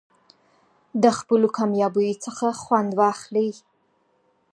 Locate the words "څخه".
2.25-2.47